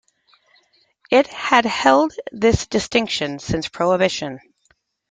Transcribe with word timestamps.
It 1.11 1.27
had 1.27 1.65
held 1.65 2.13
this 2.31 2.65
distinction 2.65 3.37
since 3.37 3.67
Prohibition. 3.69 4.39